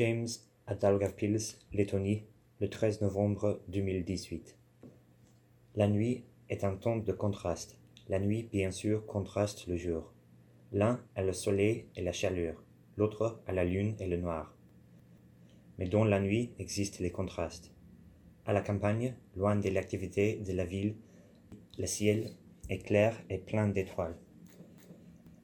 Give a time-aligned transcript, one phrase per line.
[0.00, 0.28] James
[0.66, 2.24] à Daugavpils, Lettonie,
[2.58, 4.56] le 13 novembre 2018.
[5.74, 7.76] La nuit est un temps de contraste.
[8.08, 10.14] La nuit, bien sûr, contraste le jour.
[10.72, 12.64] L'un a le soleil et la chaleur,
[12.96, 14.56] l'autre a la lune et le noir.
[15.76, 17.70] Mais dans la nuit existent les contrastes.
[18.46, 20.96] À la campagne, loin de l'activité de la ville,
[21.78, 22.30] le ciel
[22.70, 24.16] est clair et plein d'étoiles.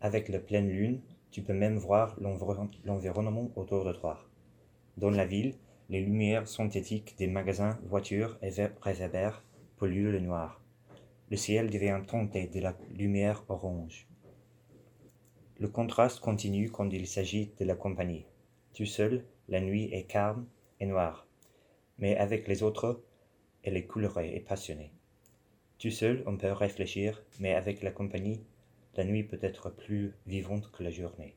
[0.00, 4.24] Avec la pleine lune, tu peux même voir l'environnement autour de toi.
[4.98, 5.54] Dans la ville,
[5.90, 8.50] les lumières synthétiques des magasins, voitures et
[8.82, 9.44] réverbères
[9.76, 10.60] polluent le noir.
[11.30, 14.08] Le ciel devient teinté de la lumière orange.
[15.60, 18.26] Le contraste continue quand il s'agit de la compagnie.
[18.74, 20.46] Tout seul, la nuit est calme
[20.80, 21.28] et noire,
[21.98, 23.00] mais avec les autres,
[23.62, 24.90] elle est colorée et passionnée.
[25.78, 28.40] Tout seul, on peut réfléchir, mais avec la compagnie,
[28.96, 31.36] la nuit peut être plus vivante que la journée.